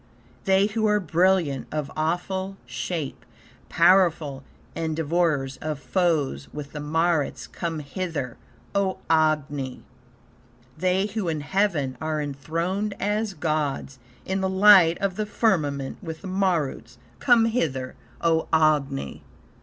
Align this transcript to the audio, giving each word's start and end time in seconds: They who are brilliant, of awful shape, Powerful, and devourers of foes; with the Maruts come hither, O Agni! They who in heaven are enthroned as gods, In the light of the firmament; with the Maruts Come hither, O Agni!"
They 0.45 0.65
who 0.65 0.87
are 0.87 0.99
brilliant, 0.99 1.67
of 1.71 1.91
awful 1.95 2.57
shape, 2.65 3.23
Powerful, 3.69 4.43
and 4.75 4.95
devourers 4.95 5.57
of 5.57 5.77
foes; 5.77 6.47
with 6.51 6.71
the 6.71 6.79
Maruts 6.79 7.45
come 7.45 7.77
hither, 7.81 8.35
O 8.73 8.97
Agni! 9.11 9.83
They 10.75 11.05
who 11.05 11.27
in 11.27 11.41
heaven 11.41 11.99
are 12.01 12.19
enthroned 12.19 12.95
as 12.99 13.35
gods, 13.35 13.99
In 14.25 14.41
the 14.41 14.49
light 14.49 14.97
of 14.97 15.17
the 15.17 15.27
firmament; 15.27 15.99
with 16.01 16.21
the 16.23 16.27
Maruts 16.27 16.97
Come 17.19 17.45
hither, 17.45 17.93
O 18.21 18.47
Agni!" 18.51 19.21